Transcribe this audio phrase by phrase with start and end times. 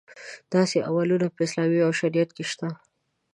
[0.53, 2.67] داسې عملونه په اسلام او شریعت کې شته.